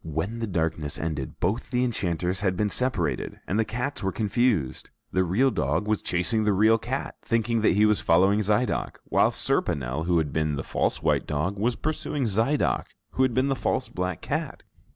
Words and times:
When 0.03 0.39
the 0.39 0.47
darkness 0.47 0.97
ended, 0.97 1.39
both 1.39 1.69
the 1.69 1.83
enchanters 1.83 2.39
had 2.41 2.57
been 2.57 2.71
separated 2.71 3.39
and 3.45 3.59
the 3.59 3.63
cats 3.63 4.01
were 4.01 4.11
confused, 4.11 4.89
the 5.11 5.23
real 5.23 5.51
dog 5.51 5.87
was 5.87 6.01
chasing 6.01 6.43
the 6.43 6.53
real 6.53 6.79
cat, 6.79 7.17
thinking 7.23 7.61
that 7.61 7.73
he 7.73 7.85
was 7.85 8.01
following 8.01 8.39
Zidoc, 8.41 8.95
while 9.03 9.29
Serponel, 9.29 10.05
who 10.07 10.17
had 10.17 10.33
been 10.33 10.55
the 10.55 10.63
false 10.63 11.03
white 11.03 11.27
dog, 11.27 11.55
was 11.55 11.75
pursuing 11.75 12.23
Zidoc, 12.25 12.85
who 13.11 13.21
had 13.21 13.35
been 13.35 13.49
the 13.49 13.55
false 13.55 13.89
black 13.89 14.21
cat! 14.21 14.63